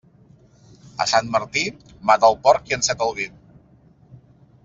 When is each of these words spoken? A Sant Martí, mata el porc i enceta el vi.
A 1.03 1.05
Sant 1.11 1.29
Martí, 1.35 1.63
mata 2.11 2.31
el 2.33 2.39
porc 2.47 2.73
i 2.73 2.77
enceta 2.79 3.07
el 3.09 3.15
vi. 3.19 3.29